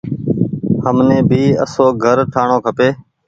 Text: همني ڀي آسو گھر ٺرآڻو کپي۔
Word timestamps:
همني 0.83 1.19
ڀي 1.29 1.43
آسو 1.63 1.85
گھر 2.03 2.17
ٺرآڻو 2.31 2.57
کپي۔ 2.65 2.89